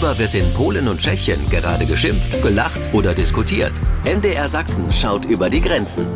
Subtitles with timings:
[0.00, 3.72] Worüber wird in Polen und Tschechien gerade geschimpft, gelacht oder diskutiert?
[4.04, 6.06] MDR Sachsen schaut über die Grenzen.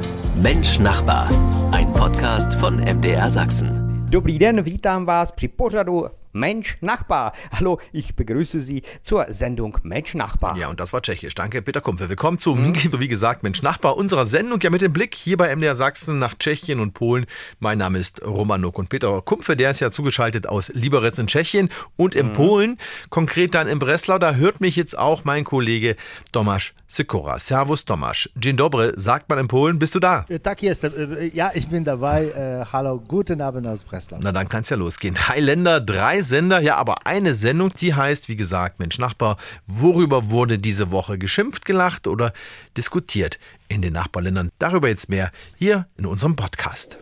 [0.42, 1.28] Mensch Nachbar,
[1.70, 4.06] ein Podcast von MDR Sachsen.
[4.08, 7.32] Dobrý den, vítám vás při pořadu Mensch Nachbar.
[7.52, 10.56] Hallo, ich begrüße Sie zur Sendung Mensch Nachbar.
[10.56, 11.34] Ja, und das war Tschechisch.
[11.36, 12.08] Danke, Peter Kumpfe.
[12.08, 12.74] Willkommen zu, mhm.
[12.98, 14.60] wie gesagt, Mensch Nachbar unserer Sendung.
[14.60, 17.26] Ja, mit dem Blick hier bei MDR Sachsen nach Tschechien und Polen.
[17.60, 21.28] Mein Name ist Roman Nook und Peter Kumpfe, der ist ja zugeschaltet aus Liberec in
[21.28, 22.32] Tschechien und in mhm.
[22.32, 22.78] Polen,
[23.10, 24.18] konkret dann in Breslau.
[24.18, 25.94] Da hört mich jetzt auch mein Kollege
[26.32, 27.38] Tomasz Sikora.
[27.38, 28.28] Servus Tomasz.
[28.36, 29.78] Dzień dobry, sagt man in Polen.
[29.78, 30.24] Bist du da?
[30.42, 30.86] Tak jest.
[31.32, 32.32] Ja, ich bin dabei.
[32.72, 34.18] Hallo, guten Abend aus Breslau.
[34.22, 35.14] Na, dann kann es ja losgehen.
[35.14, 40.30] Drei Länder, drei Sender, ja, aber eine Sendung, die heißt, wie gesagt, Mensch Nachbar, worüber
[40.30, 42.32] wurde diese Woche geschimpft, gelacht oder
[42.76, 43.38] diskutiert
[43.68, 44.50] in den Nachbarländern?
[44.58, 46.98] Darüber jetzt mehr hier in unserem Podcast.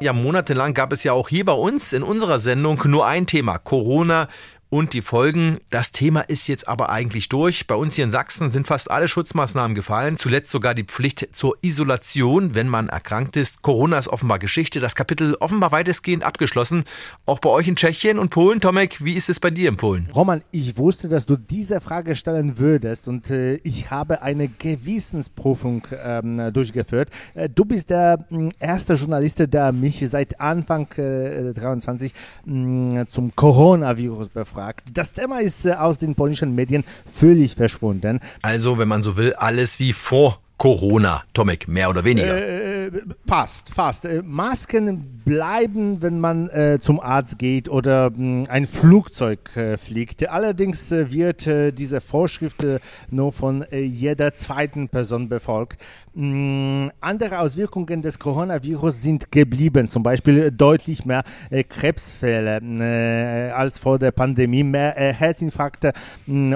[0.00, 3.58] Ja, monatelang gab es ja auch hier bei uns in unserer Sendung nur ein Thema,
[3.58, 4.28] Corona
[4.70, 5.58] und die Folgen.
[5.68, 7.66] Das Thema ist jetzt aber eigentlich durch.
[7.66, 10.16] Bei uns hier in Sachsen sind fast alle Schutzmaßnahmen gefallen.
[10.16, 13.62] Zuletzt sogar die Pflicht zur Isolation, wenn man erkrankt ist.
[13.62, 14.78] Corona ist offenbar Geschichte.
[14.78, 16.84] Das Kapitel offenbar weitestgehend abgeschlossen.
[17.26, 18.60] Auch bei euch in Tschechien und Polen.
[18.60, 20.08] Tomek, wie ist es bei dir in Polen?
[20.14, 25.82] Roman, ich wusste, dass du diese Frage stellen würdest und äh, ich habe eine Gewissensprüfung
[26.02, 27.10] ähm, durchgeführt.
[27.34, 32.12] Äh, du bist der äh, erste Journalist, der mich seit Anfang äh, 23
[32.46, 34.88] äh, zum Coronavirus befragt gefragt.
[34.92, 38.20] Das Thema ist äh, aus den polnischen Medien völlig verschwunden.
[38.42, 42.36] Also, wenn man so will, alles wie vor Corona, Tomek, mehr oder weniger.
[42.36, 42.79] Äh, äh
[43.26, 44.04] fast, fast.
[44.04, 49.76] Äh, Masken bleiben, wenn man äh, zum Arzt geht oder mh, hm, ein Flugzeug äh,
[49.76, 50.28] fliegt.
[50.28, 52.66] Allerdings wird diese Vorschrift
[53.10, 55.80] nur von jeder zweiten Person befolgt.
[56.14, 61.22] Mh, hm, andere Auswirkungen des Coronavirus sind geblieben, zum Beispiel deutlich mehr
[61.68, 65.92] Krebsfälle als vor der Pandemie, mehr Herzinfarkte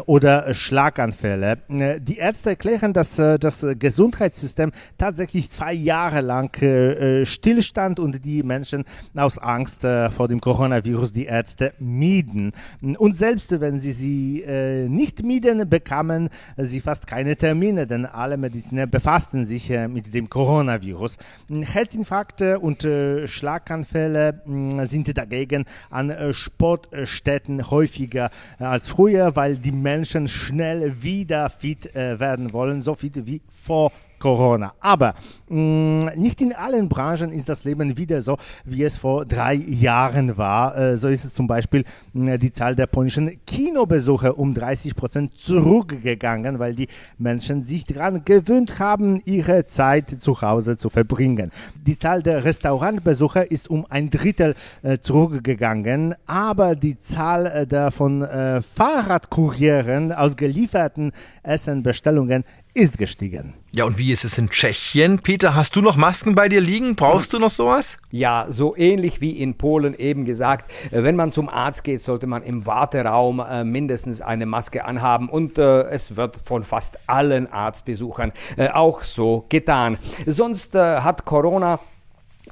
[0.06, 1.58] oder Schlaganfälle.
[2.00, 8.42] die Ärzte erklären, dass das Gesundheitssystem tatsächlich zwei Jahre lang äh, äh, stillstand und die
[8.42, 12.52] Menschen aus Angst äh, vor dem Coronavirus die Ärzte mieden.
[12.98, 18.36] Und selbst wenn sie sie äh, nicht mieden, bekamen sie fast keine Termine, denn alle
[18.36, 21.18] Mediziner befassten sich äh, mit dem Coronavirus.
[21.48, 24.42] Herzinfarkte und äh, Schlaganfälle
[24.85, 32.83] sind dagegen an Sportstätten häufiger als früher, weil die Menschen schnell wieder fit werden wollen,
[32.83, 33.92] so fit wie vor
[34.24, 34.73] Corona.
[34.80, 35.12] Aber
[35.51, 39.52] mh, mm, nicht in allen Branchen ist das Leben wieder so, wie es vor drei
[39.52, 40.74] Jahren war.
[40.79, 44.96] Äh, so ist es zum Beispiel mh, mm, die Zahl der polnischen Kinobesucher um 30
[44.96, 51.51] Prozent zurückgegangen, weil die Menschen sich daran gewöhnt haben, ihre Zeit zu Hause zu verbringen.
[51.86, 57.91] Die Zahl der Restaurantbesucher ist um ein Drittel äh, zurückgegangen, aber die Zahl äh, der
[57.91, 61.12] von äh, Fahrradkurieren ausgelieferten
[61.42, 63.55] Essenbestellungen ist gestiegen.
[63.73, 65.20] Ja, und wie ist es in Tschechien?
[65.20, 66.96] Peter, hast du noch Masken bei dir liegen?
[66.96, 67.98] Brauchst du noch sowas?
[68.11, 70.70] Ja, so ähnlich wie in Polen eben gesagt.
[70.90, 75.29] Äh, wenn man zum Arzt geht, sollte man im Warteraum äh, mindestens eine Maske anhaben
[75.29, 79.96] und äh, es wird von fast allen Arztbesuchern äh, auch so getan.
[80.27, 81.79] Sonst äh, hat Corona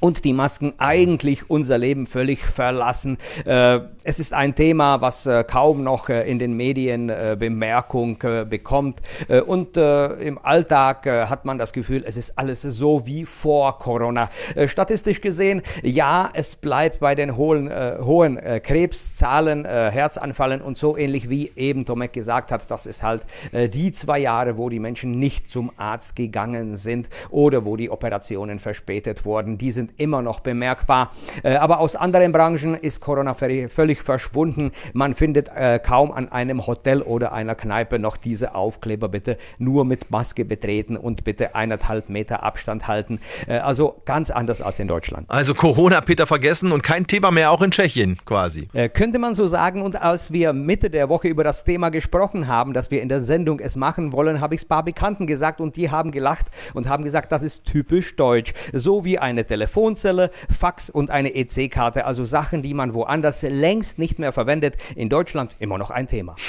[0.03, 3.19] und die Masken eigentlich unser Leben völlig verlassen.
[3.45, 8.19] Äh, es ist ein Thema, was äh, kaum noch äh, in den Medien Bemerkung
[8.49, 9.01] bekommt.
[9.47, 14.31] Und im Alltag hat man das Gefühl, es ist alles so wie vor Corona.
[14.67, 17.71] Statistisch gesehen, ja, es bleibt bei den hohen,
[18.05, 23.93] hohen Krebszahlen, Herzanfallen und so ähnlich wie eben Tomek gesagt hat, das ist halt die
[23.93, 29.25] zwei Jahre, wo die Menschen nicht zum Arzt gegangen sind oder wo die Operationen verspätet
[29.25, 29.59] wurden.
[29.59, 31.13] Die sind immer noch bemerkbar.
[31.43, 34.73] Äh, aber aus anderen Branchen ist Corona völlig verschwunden.
[34.93, 39.85] Man findet äh, kaum an einem Hotel oder einer Kneipe noch diese Aufkleber, bitte nur
[39.85, 43.21] mit Maske betreten und bitte eineinhalb Meter Abstand halten.
[43.47, 45.29] Äh, also ganz anders als in Deutschland.
[45.29, 48.69] Also Corona, Peter, vergessen und kein Thema mehr auch in Tschechien quasi.
[48.95, 49.83] könnte man so sagen.
[49.83, 53.23] Und als wir Mitte der Woche über das Thema gesprochen haben, dass wir in der
[53.25, 56.47] Sendung es machen wollen, habe ich es ein paar Bekannten gesagt und die haben gelacht
[56.75, 58.55] und haben gesagt, das ist typisch deutsch.
[58.73, 63.82] So wie eine Telefon Telefonzelle, Fax und eine EC-Karte, also Sachen, die man woanders längst
[63.97, 64.77] nicht mehr verwendet.
[64.97, 66.37] In Deutschland immer noch ein Thema.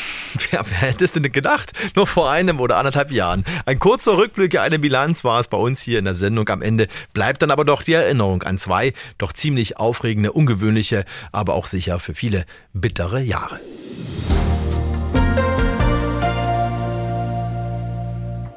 [0.51, 1.73] Ja, wer hätte es denn gedacht?
[1.95, 3.43] Nur vor einem oder anderthalb Jahren.
[3.65, 6.47] Ein kurzer Rückblick, eine Bilanz war es bei uns hier in der Sendung.
[6.49, 11.53] Am Ende bleibt dann aber doch die Erinnerung an zwei doch ziemlich aufregende, ungewöhnliche, aber
[11.53, 13.59] auch sicher für viele bittere Jahre.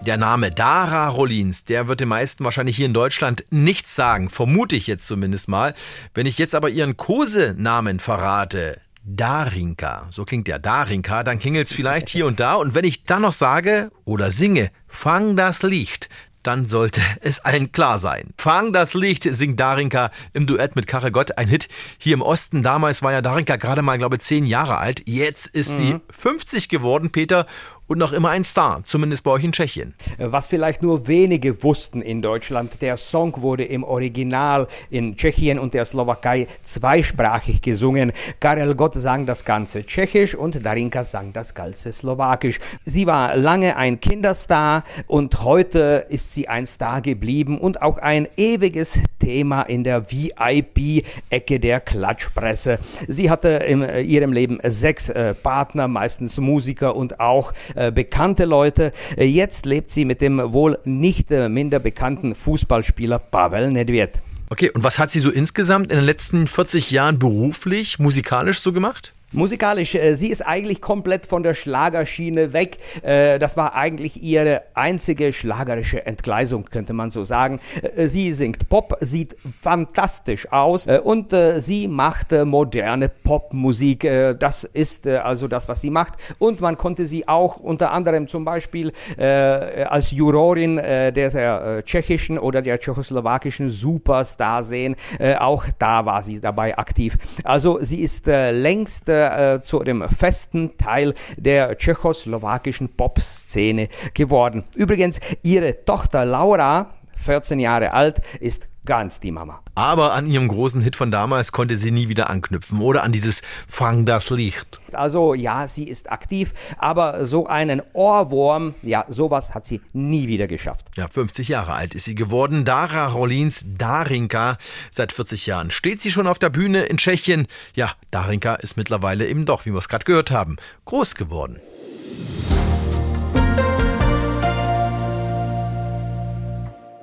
[0.07, 4.77] Der Name Dara Rollins, der wird den meisten wahrscheinlich hier in Deutschland nichts sagen, vermute
[4.77, 5.75] ich jetzt zumindest mal.
[6.15, 11.75] Wenn ich jetzt aber ihren Kosenamen verrate, Darinka, so klingt der Darinka, dann klingelt es
[11.75, 12.55] vielleicht hier und da.
[12.55, 16.09] Und wenn ich dann noch sage oder singe, fang das Licht,
[16.47, 18.31] dann sollte es allen klar sein.
[18.39, 21.67] Fang das Licht singt Darinka im Duett mit Karre Gott, ein Hit
[21.99, 22.63] hier im Osten.
[22.63, 25.03] Damals war ja Darinka gerade mal, glaube ich, zehn Jahre alt.
[25.07, 25.77] Jetzt ist mhm.
[25.77, 27.47] sie 50 geworden, Peter
[27.87, 29.95] und noch immer ein Star, zumindest bei euch in Tschechien.
[30.19, 35.75] Was vielleicht nur wenige wussten in Deutschland, der Song wurde im Original in Tschechien und
[35.75, 38.13] der Slowakei zweisprachig gesungen.
[38.41, 42.59] Karel Gott sang das Ganze tschechisch und Darinka sang das Ganze slowakisch.
[42.79, 48.29] Sie war lange ein Kinderstar und heute ist sie ein Star geblieben und auch ein
[48.37, 52.79] ewiges Thema in der VIP-Ecke der Klatschpresse.
[53.07, 58.93] Sie hatte in ihrem Leben sechs äh, Partner, meistens Musiker und auch äh, bekannte Leute.
[59.17, 64.21] Äh, jetzt lebt sie mit dem wohl nicht äh, minder bekannten Fußballspieler Pavel Nedved.
[64.49, 68.73] Okay, und was hat sie so insgesamt in den letzten 40 Jahren beruflich, musikalisch so
[68.73, 69.13] gemacht?
[69.37, 72.79] Musikalisch, äh, sie ist eigentlich komplett von der Schlagerschiene weg.
[73.03, 77.61] Äh, das war eigentlich ihre einzige schlagerische Entgleisung, könnte man so sagen.
[77.83, 84.09] Äh, sie singt Pop, sieht fantastisch aus äh, und äh, sie macht äh, moderne Popmusik.
[84.39, 86.15] das ist also das, was sie macht.
[86.39, 92.79] Und man konnte sie auch unter anderem zum Beispiel als Jurorin der, tschechischen oder der
[92.79, 94.97] tschechoslowakischen Superstar sehen.
[95.39, 97.17] auch da war sie dabei aktiv.
[97.45, 104.65] Also sie ist längst äh, zu dem festen Teil der tschechoslowakischen Pop-Szene geworden.
[104.77, 109.61] Übrigens, ihre Tochter Laura, 14 Jahre alt, ist ganz die Mama.
[109.75, 113.43] Aber an ihrem großen Hit von damals konnte sie nie wieder anknüpfen oder an dieses
[113.67, 114.81] Fang das Licht.
[114.93, 120.47] Also ja, sie ist aktiv, aber so einen Ohrwurm, ja, sowas hat sie nie wieder
[120.47, 120.87] geschafft.
[120.97, 122.65] Ja, 50 Jahre alt ist sie geworden.
[122.65, 124.57] Dara Rollins Darinka.
[124.91, 127.49] Seit 40 Jahren steht sie schon auf der Bühne in Tschechien.
[127.75, 131.61] Ja, Darinka ist mittlerweile eben doch, wie wir es gerade gehört haben, groß geworden.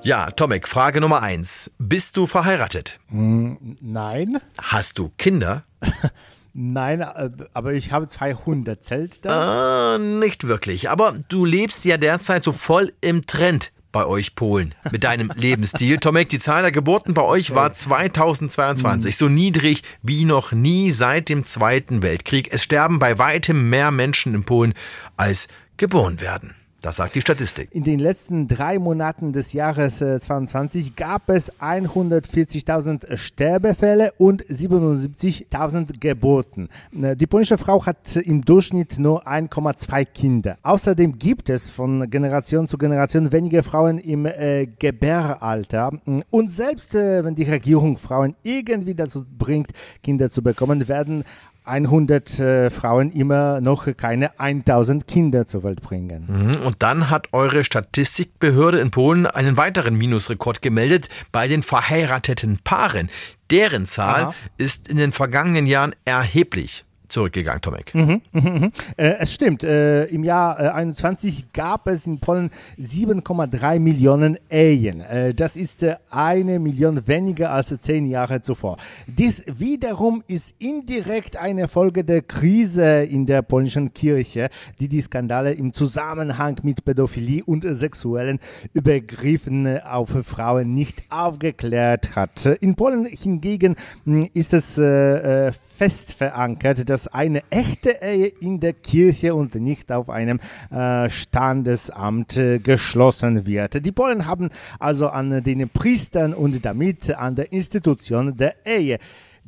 [0.05, 1.71] Ja, Tomek, Frage Nummer eins.
[1.79, 2.99] Bist du verheiratet?
[3.07, 4.39] Mm, nein.
[4.61, 5.63] Hast du Kinder?
[6.55, 8.79] Nein, äh, aber ich habe zwei Hunde.
[8.79, 9.97] Zählt das?
[9.97, 10.89] Äh, nicht wirklich.
[10.91, 15.97] Aber du lebst ja derzeit so voll im Trend bei euch Polen mit deinem Lebensstil.
[15.97, 21.29] Tomek, die Zahl der Geburten bei euch war 2022 so niedrig wie noch nie seit
[21.29, 22.53] dem Zweiten Weltkrieg.
[22.53, 24.73] Es sterben bei weitem mehr Menschen in Polen
[25.17, 25.47] als
[25.77, 26.55] geboren werden.
[26.83, 27.69] Das sagt die Statistik.
[27.71, 36.01] In den letzten drei Monaten des Jahres 2022 äh, gab es 140.000 Sterbefälle und 77.000
[36.01, 36.67] Geburten.
[36.91, 40.57] Äh, die polnische Frau hat im Durchschnitt nur 1,2 Kinder.
[40.61, 45.93] Außerdem gibt es von Generation zu Generation weniger Frauen im äh, Gebäralter.
[46.31, 49.69] Und selbst äh, wenn die Regierung Frauen irgendwie dazu bringt,
[50.03, 51.23] Kinder zu bekommen, werden
[51.65, 56.25] 100 äh, Frauen immer noch keine 1000 Kinder zur Welt bringen.
[56.27, 56.65] Mhm.
[56.65, 63.09] Und dann hat eure Statistikbehörde in Polen einen weiteren Minusrekord gemeldet bei den verheirateten Paaren.
[63.51, 64.35] Deren Zahl Aha.
[64.57, 67.93] ist in den vergangenen Jahren erheblich zurückgegangen, Tomek.
[67.93, 68.71] Mhm, mh, mh.
[68.97, 69.63] Äh, es stimmt.
[69.63, 72.49] Äh, Im Jahr äh, 21 gab es in Polen
[72.79, 75.01] 7,3 Millionen Ehen.
[75.01, 78.77] Äh, das ist äh, eine Million weniger als zehn Jahre zuvor.
[79.07, 85.53] Dies wiederum ist indirekt eine Folge der Krise in der polnischen Kirche, die die Skandale
[85.53, 88.39] im Zusammenhang mit Pädophilie und sexuellen
[88.73, 92.45] Übergriffen auf Frauen nicht aufgeklärt hat.
[92.59, 98.73] In Polen hingegen hm, ist es äh, fest verankert, dass eine echte Ehe in der
[98.73, 100.39] Kirche und nicht auf einem
[100.71, 103.85] äh, Standesamt äh, geschlossen wird.
[103.85, 108.99] Die Polen haben also an den Priestern und damit an der Institution der Ehe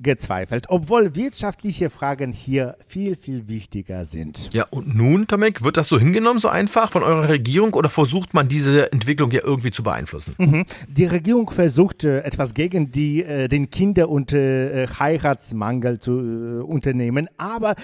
[0.01, 4.49] gezweifelt, obwohl wirtschaftliche Fragen hier viel, viel wichtiger sind.
[4.53, 8.33] Ja, und nun, Tomek, wird das so hingenommen, so einfach von eurer Regierung oder versucht
[8.33, 10.35] man diese Entwicklung ja irgendwie zu beeinflussen?
[10.37, 10.65] Mhm.
[10.89, 16.61] Die Regierung versucht äh, etwas gegen die, äh, den Kinder- und äh, Heiratsmangel zu äh,
[16.61, 17.75] unternehmen, aber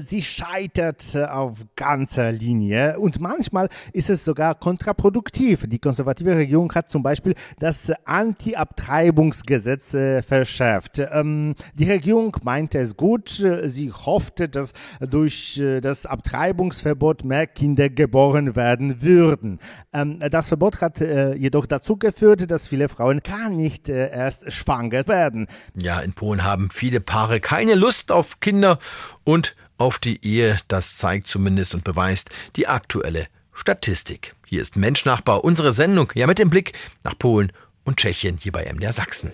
[0.00, 5.64] sie scheitert auf ganzer Linie und manchmal ist es sogar kontraproduktiv.
[5.66, 10.98] Die konservative Regierung hat zum Beispiel das Anti-Abtreibungsgesetz verschärft.
[10.98, 13.28] Ähm, die Regierung meinte es gut.
[13.28, 19.58] Sie hoffte, dass durch äh, das Abtreibungsverbot mehr Kinder geboren werden würden.
[19.92, 24.52] Ähm, das Verbot hat äh, jedoch dazu geführt, dass viele Frauen gar nicht äh, erst
[24.52, 25.46] schwanger werden.
[25.74, 28.78] Ja, in Polen haben viele Paare keine Lust auf Kinder
[29.24, 30.58] und auf die Ehe.
[30.68, 34.34] Das zeigt zumindest und beweist die aktuelle Statistik.
[34.46, 36.72] Hier ist Menschnachbar, unsere Sendung, ja mit dem Blick
[37.04, 37.52] nach Polen
[37.84, 39.32] und Tschechien hier bei MDR Sachsen.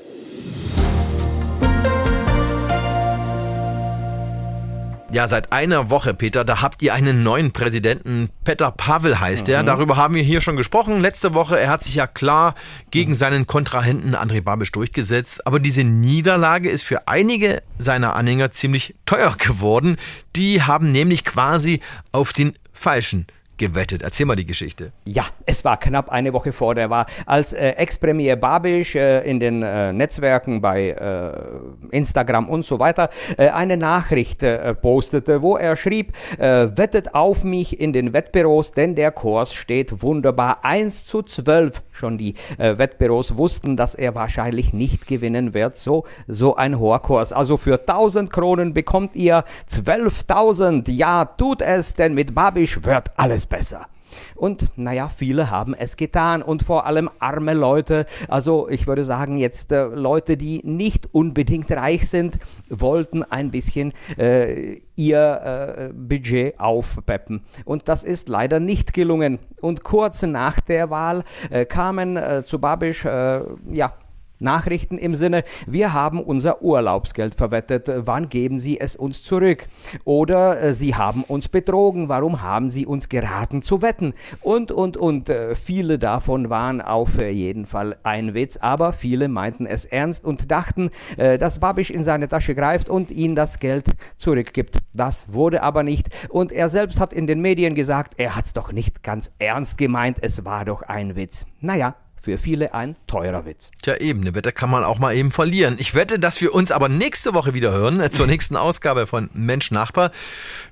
[5.12, 8.30] Ja, seit einer Woche, Peter, da habt ihr einen neuen Präsidenten.
[8.44, 9.54] Peter Pavel heißt mhm.
[9.54, 9.62] er.
[9.64, 11.00] Darüber haben wir hier schon gesprochen.
[11.00, 12.54] Letzte Woche, er hat sich ja klar
[12.92, 15.44] gegen seinen Kontrahenten André Babisch durchgesetzt.
[15.48, 19.96] Aber diese Niederlage ist für einige seiner Anhänger ziemlich teuer geworden.
[20.36, 21.80] Die haben nämlich quasi
[22.12, 23.26] auf den falschen
[23.60, 24.02] gewettet.
[24.02, 24.90] Erzähl mal die Geschichte.
[25.04, 29.38] Ja, es war knapp eine Woche vor der Wahl, als äh, Ex-Premier Babisch äh, in
[29.38, 35.56] den äh, Netzwerken bei äh, Instagram und so weiter äh, eine Nachricht äh, postete, wo
[35.56, 41.22] er schrieb, wettet auf mich in den Wettbüros, denn der Kurs steht wunderbar 1 zu
[41.22, 41.82] 12.
[41.92, 45.76] Schon die Wettbüros wussten, dass er wahrscheinlich nicht gewinnen wird.
[45.76, 47.32] So, so ein hoher Kurs.
[47.34, 50.90] Also für 1000 Kronen bekommt ihr 12.000.
[50.90, 53.86] Ja, tut es, denn mit Babisch wird alles besser.
[54.34, 59.36] Und naja, viele haben es getan und vor allem arme Leute, also ich würde sagen
[59.36, 62.38] jetzt äh, Leute, die nicht unbedingt reich sind,
[62.68, 67.42] wollten ein bisschen äh, ihr äh, Budget aufpeppen.
[67.64, 69.38] Und das ist leider nicht gelungen.
[69.60, 73.92] Und kurz nach der Wahl äh, kamen äh, zu Babisch, äh, ja,
[74.40, 79.68] Nachrichten im Sinne, wir haben unser Urlaubsgeld verwettet, wann geben Sie es uns zurück?
[80.04, 84.14] Oder äh, Sie haben uns betrogen, warum haben Sie uns geraten zu wetten?
[84.40, 85.28] Und, und, und.
[85.28, 90.50] Äh, viele davon waren auf jeden Fall ein Witz, aber viele meinten es ernst und
[90.50, 94.78] dachten, äh, dass Babisch in seine Tasche greift und ihnen das Geld zurückgibt.
[94.94, 96.08] Das wurde aber nicht.
[96.28, 99.78] Und er selbst hat in den Medien gesagt, er hat es doch nicht ganz ernst
[99.78, 101.46] gemeint, es war doch ein Witz.
[101.60, 103.70] Naja, für viele ein teurer Witz.
[103.82, 105.76] Tja, eben, eine Wette kann man auch mal eben verlieren.
[105.78, 109.30] Ich wette, dass wir uns aber nächste Woche wieder hören, äh, zur nächsten Ausgabe von
[109.32, 110.12] Mensch Nachbar.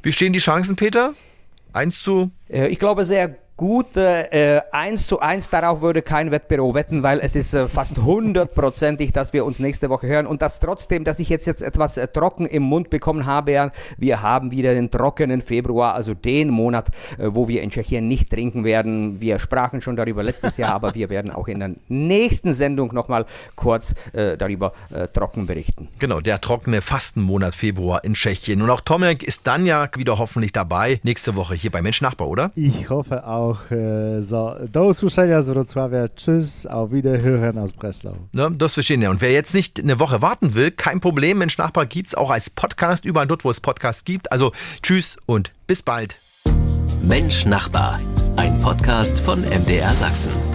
[0.02, 1.14] Wie stehen die Chancen, Peter?
[1.72, 2.30] Eins zu?
[2.48, 3.96] Äh, ich glaube sehr gut.
[3.96, 9.12] Äh, 1 zu 1 darauf würde kein Wettbüro wetten, weil es ist äh, fast hundertprozentig,
[9.12, 10.26] dass wir uns nächste Woche hören.
[10.26, 13.52] Und das trotzdem, dass ich jetzt, jetzt etwas äh, trocken im Mund bekommen habe.
[13.52, 16.88] Ja, wir haben wieder den trockenen Februar, also den Monat,
[17.18, 19.20] äh, wo wir in Tschechien nicht trinken werden.
[19.20, 23.26] Wir sprachen schon darüber letztes Jahr, aber wir werden auch in der nächsten Sendung nochmal
[23.56, 25.88] kurz äh, darüber äh, trocken berichten.
[25.98, 28.62] Genau, der trockene Fastenmonat Februar in Tschechien.
[28.62, 32.28] Und auch Tomek ist dann ja wieder hoffentlich dabei nächste Woche hier bei Mensch Nachbar,
[32.28, 32.52] oder?
[32.54, 36.08] Ich hoffe auch auch e, za, do usłyszenia z Wrocławia.
[36.08, 38.14] Tschüss, auf Wiederhören aus Breslau.
[38.32, 39.10] Ne, das verstehen ja.
[39.10, 41.38] Und wer jetzt nicht eine Woche warten will, kein Problem.
[41.38, 44.30] Mensch Nachbar gibt es auch als Podcast, überall dort, wo es Podcasts gibt.
[44.32, 44.52] Also
[44.82, 46.16] tschüss und bis bald.
[47.02, 47.98] Mensch Nachbar,
[48.36, 50.47] ein Podcast von MDR Sachsen.